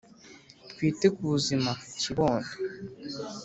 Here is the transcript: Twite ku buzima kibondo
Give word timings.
Twite 0.71 1.05
ku 1.15 1.21
buzima 1.33 1.71
kibondo 1.99 2.51